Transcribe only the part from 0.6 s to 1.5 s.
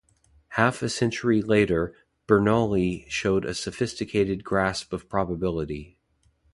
a century